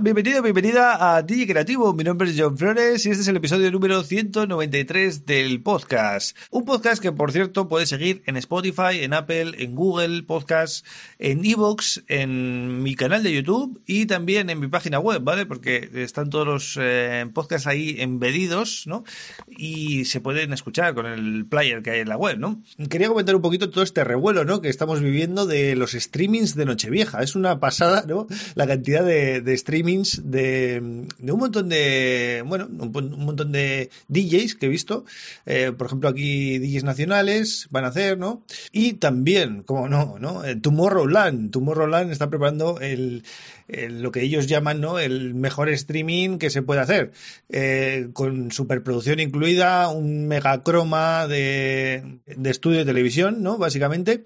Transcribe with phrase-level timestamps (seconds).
[0.00, 1.92] Bienvenido, bienvenida a DJ Creativo.
[1.92, 6.36] Mi nombre es John Flores y este es el episodio número 193 del podcast.
[6.52, 10.86] Un podcast que, por cierto, puedes seguir en Spotify, en Apple, en Google Podcast,
[11.18, 15.46] en Evox, en mi canal de YouTube y también en mi página web, ¿vale?
[15.46, 19.02] Porque están todos los eh, podcasts ahí embedidos, ¿no?
[19.48, 22.62] Y se pueden escuchar con el player que hay en la web, ¿no?
[22.88, 24.60] Quería comentar un poquito todo este revuelo, ¿no?
[24.60, 27.20] Que estamos viviendo de los streamings de Nochevieja.
[27.20, 28.28] Es una pasada, ¿no?
[28.54, 29.87] La cantidad de streamings
[30.22, 35.04] de, de, un montón de, bueno, un, un, montón de DJs que he visto.
[35.46, 38.44] Eh, por ejemplo, aquí DJs nacionales van a hacer, ¿no?
[38.72, 40.44] Y también, como no, ¿no?
[40.44, 41.50] Eh, Tomorrowland.
[41.50, 43.24] Tomorrowland está preparando el,
[43.68, 44.98] el, lo que ellos llaman, ¿no?
[44.98, 47.12] El mejor streaming que se puede hacer.
[47.48, 53.58] Eh, con superproducción incluida, un megacroma de, de estudio de televisión, ¿no?
[53.58, 54.24] Básicamente.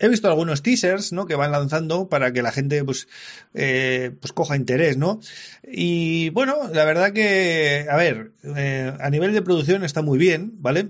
[0.00, 1.26] He visto algunos teasers, ¿no?
[1.26, 3.06] Que van lanzando para que la gente, pues,
[3.52, 5.20] eh, pues coja interés, ¿no?
[5.62, 10.52] Y bueno, la verdad que, a ver, eh, a nivel de producción está muy bien,
[10.54, 10.88] ¿vale?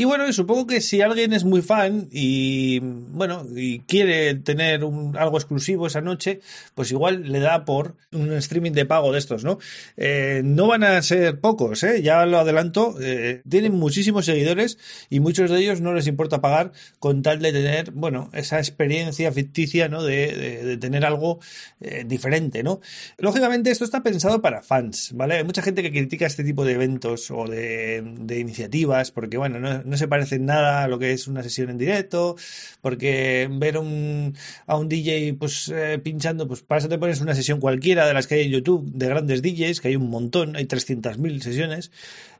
[0.00, 5.14] Y bueno, supongo que si alguien es muy fan y bueno, y quiere tener un,
[5.14, 6.40] algo exclusivo esa noche,
[6.74, 9.58] pues igual le da por un streaming de pago de estos, ¿no?
[9.98, 12.00] Eh, no van a ser pocos, ¿eh?
[12.00, 14.78] Ya lo adelanto, eh, tienen muchísimos seguidores
[15.10, 19.30] y muchos de ellos no les importa pagar con tal de tener, bueno, esa experiencia
[19.32, 20.02] ficticia, ¿no?
[20.02, 21.40] De, de, de tener algo
[21.82, 22.80] eh, diferente, ¿no?
[23.18, 25.36] Lógicamente esto está pensado para fans, ¿vale?
[25.36, 29.58] Hay mucha gente que critica este tipo de eventos o de, de iniciativas porque, bueno,
[29.60, 32.36] no, no se parece en nada a lo que es una sesión en directo,
[32.80, 34.34] porque ver un,
[34.66, 38.14] a un DJ pues eh, pinchando, pues para eso te pones una sesión cualquiera de
[38.14, 41.90] las que hay en YouTube de grandes DJs, que hay un montón, hay 300.000 sesiones.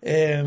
[0.03, 0.43] Eh,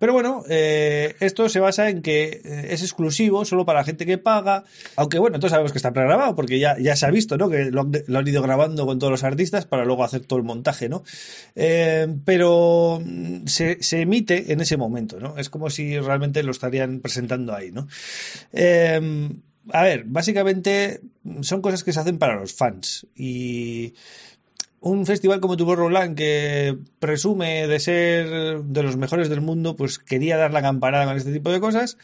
[0.00, 4.16] pero bueno, eh, esto se basa en que es exclusivo solo para la gente que
[4.16, 4.64] paga.
[4.96, 7.50] Aunque bueno, todos sabemos que está pregrabado porque ya, ya se ha visto, ¿no?
[7.50, 10.88] Que lo, han ido grabando con todos los artistas para luego hacer todo el montaje,
[10.88, 11.04] ¿no?
[11.54, 13.02] Eh, pero
[13.44, 15.36] se, se, emite en ese momento, ¿no?
[15.36, 17.86] Es como si realmente lo estarían presentando ahí, ¿no?
[18.54, 19.28] Eh,
[19.72, 21.02] a ver, básicamente
[21.42, 23.94] son cosas que se hacen para los fans y
[24.80, 30.38] un festival como Tomorrowland que presume de ser de los mejores del mundo, pues quería
[30.38, 31.98] dar la campanada con este tipo de cosas.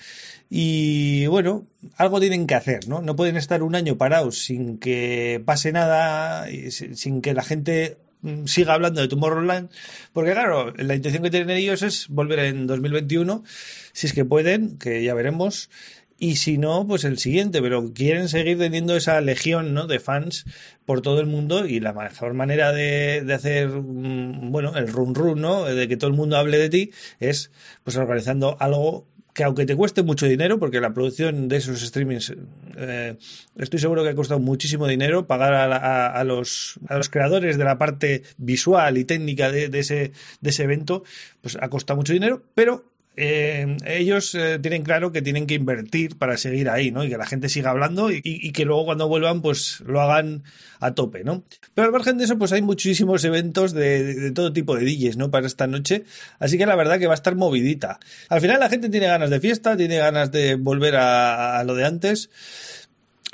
[0.50, 1.66] Y bueno,
[1.96, 3.00] algo tienen que hacer, ¿no?
[3.00, 7.96] No pueden estar un año parados sin que pase nada, sin que la gente
[8.44, 9.70] siga hablando de Tomorrowland,
[10.12, 13.44] porque claro, la intención que tienen ellos es volver en 2021,
[13.92, 15.70] si es que pueden, que ya veremos,
[16.18, 19.86] y si no, pues el siguiente, pero quieren seguir teniendo esa legión ¿no?
[19.86, 20.44] de fans
[20.86, 25.40] por todo el mundo y la mejor manera de, de hacer, bueno, el run run,
[25.40, 25.64] ¿no?
[25.64, 26.90] De que todo el mundo hable de ti
[27.20, 27.50] es
[27.84, 32.34] pues organizando algo que aunque te cueste mucho dinero, porque la producción de esos streamings,
[32.78, 33.16] eh,
[33.58, 37.58] estoy seguro que ha costado muchísimo dinero pagar a, a, a, los, a los creadores
[37.58, 41.04] de la parte visual y técnica de, de, ese, de ese evento,
[41.42, 46.18] pues ha costado mucho dinero, pero eh, ellos eh, tienen claro que tienen que invertir
[46.18, 47.02] para seguir ahí, ¿no?
[47.02, 50.44] Y que la gente siga hablando y, que luego cuando vuelvan, pues lo hagan
[50.80, 51.42] a tope, ¿no?
[51.74, 55.30] Pero al margen de eso, pues hay muchísimos eventos de, todo tipo de DJs, ¿no?
[55.30, 56.04] Para esta noche.
[56.38, 57.98] Así que la verdad que va a estar movidita.
[58.28, 61.74] Al final la gente tiene ganas de fiesta, tiene ganas de volver a, a lo
[61.74, 62.28] de antes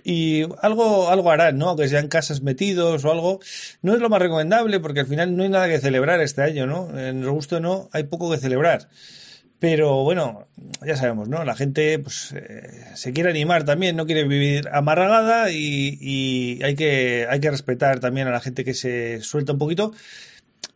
[0.05, 1.77] y algo, algo harán, ¿no?
[1.77, 3.41] Que sean casas metidos o algo.
[3.83, 6.67] No es lo más recomendable porque al final no hay nada que celebrar este año,
[6.67, 6.89] ¿no?
[6.99, 8.89] En el gusto no, hay poco que celebrar.
[9.63, 10.49] Pero bueno,
[10.85, 11.45] ya sabemos, ¿no?
[11.45, 16.75] La gente pues, eh, se quiere animar también, no quiere vivir amarragada y, y, hay,
[16.75, 19.93] que, hay que respetar también a la gente que se suelta un poquito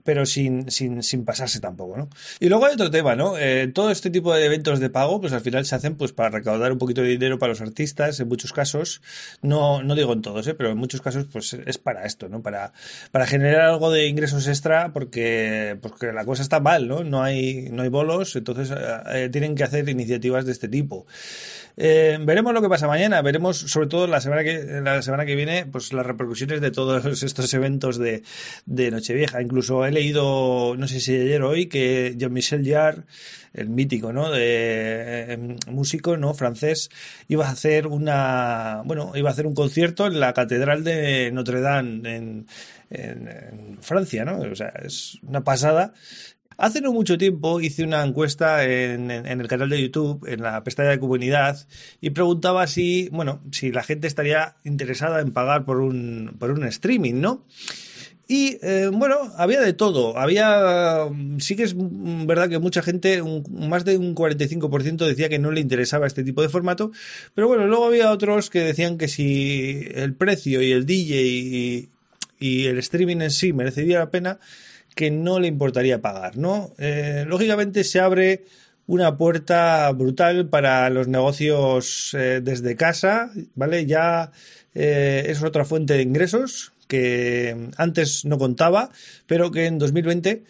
[0.07, 2.09] pero sin, sin, sin pasarse tampoco, ¿no?
[2.41, 3.37] Y luego hay otro tema, ¿no?
[3.37, 6.31] Eh, todo este tipo de eventos de pago, pues al final se hacen pues para
[6.31, 9.03] recaudar un poquito de dinero para los artistas, en muchos casos,
[9.43, 10.55] no, no digo en todos, ¿eh?
[10.55, 12.41] pero en muchos casos pues es para esto, ¿no?
[12.41, 12.73] Para,
[13.11, 17.05] para generar algo de ingresos extra porque, porque la cosa está mal, ¿no?
[17.05, 18.73] No hay, no hay bolos, entonces
[19.13, 21.07] eh, tienen que hacer iniciativas de este tipo.
[21.79, 25.35] Eh, veremos lo que pasa mañana, veremos sobre todo la semana que, la semana que
[25.35, 28.23] viene, pues las repercusiones de todos estos eventos de,
[28.65, 29.43] de Nochevieja.
[29.43, 33.03] Incluso he leído, no sé si ayer o hoy, que Jean-Michel Jarre,
[33.53, 34.31] el mítico, ¿no?
[34.31, 36.35] De eh, músico, ¿no?
[36.35, 36.91] Francés,
[37.29, 41.61] iba a hacer una, bueno, iba a hacer un concierto en la Catedral de Notre
[41.61, 42.47] Dame en,
[42.91, 44.41] en, en Francia, ¿no?
[44.41, 45.93] O sea, es una pasada
[46.59, 50.91] Hace no mucho tiempo hice una encuesta en, el canal de YouTube, en la pestaña
[50.91, 51.67] de comunidad,
[52.01, 56.65] y preguntaba si, bueno, si la gente estaría interesada en pagar por un, por un
[56.65, 57.45] streaming, ¿no?
[58.29, 60.19] Y eh, bueno, había de todo.
[60.19, 61.09] Había,
[61.39, 65.61] sí que es verdad que mucha gente, más de un 45% decía que no le
[65.61, 66.91] interesaba este tipo de formato,
[67.35, 71.89] pero bueno, luego había otros que decían que si el precio y el DJ y,
[72.39, 74.39] y el streaming en sí merecería la pena,
[74.95, 76.73] que no le importaría pagar, ¿no?
[76.79, 78.45] Eh, lógicamente se abre
[78.87, 83.87] una puerta brutal para los negocios eh, desde casa, ¿vale?
[83.87, 84.33] Ya
[84.75, 88.91] es otra fuente de ingresos que antes no contaba,
[89.27, 90.45] pero que en 2020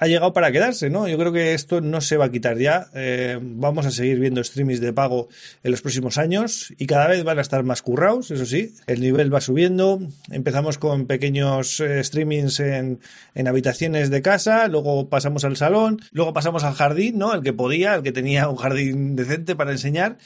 [0.00, 1.08] ha llegado para quedarse, ¿no?
[1.08, 2.88] Yo creo que esto no se va a quitar ya.
[2.94, 5.28] Eh, vamos a seguir viendo streamings de pago
[5.64, 8.74] en los próximos años y cada vez van a estar más currados, eso sí.
[8.86, 9.98] El nivel va subiendo.
[10.30, 13.00] Empezamos con pequeños eh, streamings en,
[13.34, 17.34] en, habitaciones de casa, luego pasamos al salón, luego pasamos al jardín, ¿no?
[17.34, 20.18] El que podía, el que tenía un jardín decente para enseñar.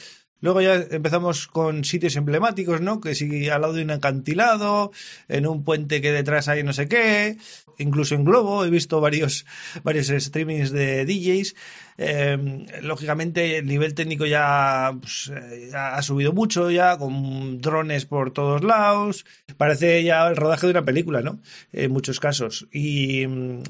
[0.43, 2.99] Luego ya empezamos con sitios emblemáticos, ¿no?
[2.99, 4.91] Que si al lado de un acantilado,
[5.29, 7.37] en un puente que detrás hay no sé qué,
[7.77, 9.45] incluso en Globo he visto varios,
[9.83, 11.55] varios streamings de DJs.
[11.97, 18.31] Eh, lógicamente el nivel técnico ya pues, eh, ha subido mucho ya, con drones por
[18.33, 19.25] todos lados.
[19.55, 21.39] Parece ya el rodaje de una película, ¿no?
[21.71, 22.67] En muchos casos.
[22.69, 23.63] Y mm,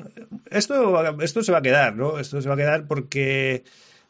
[0.49, 2.17] esto, esto se va a quedar, ¿no?
[2.17, 3.63] Esto se va a quedar porque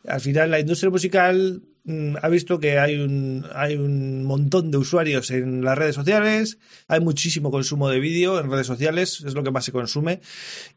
[0.07, 4.77] al final la industria musical Mm, ha visto que hay un, hay un montón de
[4.77, 6.57] usuarios en las redes sociales,
[6.87, 10.21] hay muchísimo consumo de vídeo en redes sociales, es lo que más se consume,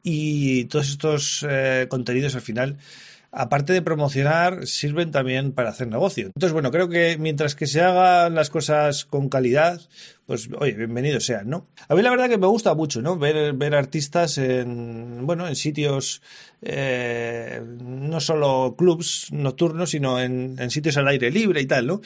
[0.03, 2.79] y todos estos eh, contenidos al final
[3.37, 6.27] aparte de promocionar, sirven también para hacer negocio.
[6.27, 9.79] Entonces, bueno, creo que mientras que se hagan las cosas con calidad,
[10.25, 11.67] pues oye, bienvenidos sean, ¿no?
[11.87, 13.19] A mí la verdad que me gusta mucho, ¿no?
[13.19, 16.23] Ver, ver artistas en, bueno, en sitios,
[16.63, 17.61] eh,
[18.09, 22.01] no solo clubs nocturnos, sino en, sitios al aire libre y tal, ¿no?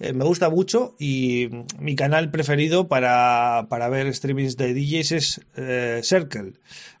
[0.00, 1.48] Eh, me gusta mucho y
[1.78, 6.52] mi canal preferido para, para ver streamings de DJs es eh, Circle.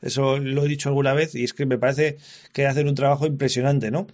[0.02, 2.16] Eso lo he dicho alguna vez y es que me parece
[2.52, 4.06] que hacen un trabajo impresionante, ¿no?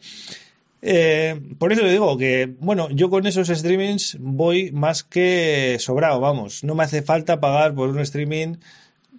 [0.84, 6.18] Eh, por eso le digo que, bueno, yo con esos streamings voy más que sobrado,
[6.18, 6.64] vamos.
[6.64, 8.56] No me hace falta pagar por un streaming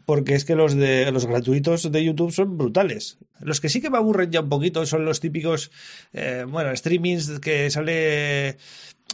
[0.05, 3.17] porque es que los de los gratuitos de YouTube son brutales.
[3.39, 5.71] Los que sí que me aburren ya un poquito son los típicos,
[6.13, 8.57] eh, bueno, streamings que sale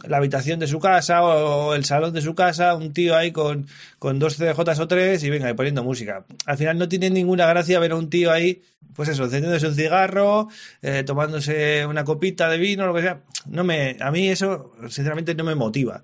[0.08, 3.68] la habitación de su casa o el salón de su casa, un tío ahí con,
[3.98, 6.26] con dos CDJs o tres y venga, y poniendo música.
[6.46, 8.62] Al final no tiene ninguna gracia ver a un tío ahí,
[8.96, 10.48] pues eso, encendiéndose un cigarro,
[10.82, 13.22] eh, tomándose una copita de vino, lo que sea.
[13.48, 16.02] No me, a mí eso, sinceramente, no me motiva.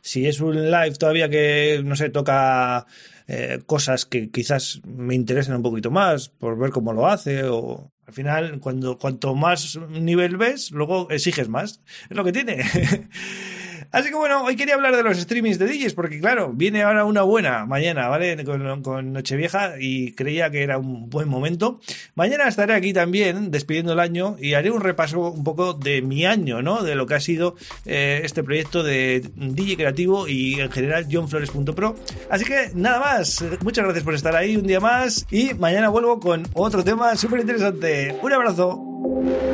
[0.00, 2.86] Si es un live todavía que, no sé, toca
[3.26, 7.90] eh, cosas que quizás me interesen un poquito más por ver cómo lo hace o
[8.06, 11.80] al final cuando cuanto más nivel ves luego exiges más.
[12.10, 12.62] Es lo que tiene
[13.94, 17.04] Así que bueno, hoy quería hablar de los streamings de DJs, porque claro, viene ahora
[17.04, 18.44] una buena mañana, ¿vale?
[18.82, 21.78] Con, Nochevieja y creía que era un buen momento.
[22.16, 26.26] Mañana estaré aquí también despidiendo el año y haré un repaso un poco de mi
[26.26, 26.82] año, ¿no?
[26.82, 27.54] De lo que ha sido
[27.86, 31.94] eh, este proyecto de DJ creativo y en general johnflores.pro.
[32.30, 36.18] Así que nada más, muchas gracias por estar ahí un día más y mañana vuelvo
[36.18, 38.18] con otro tema súper interesante.
[38.20, 39.53] Un abrazo.